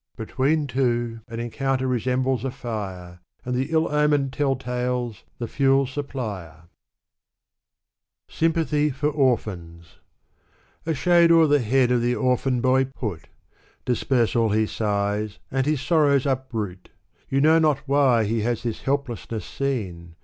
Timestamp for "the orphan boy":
12.01-12.85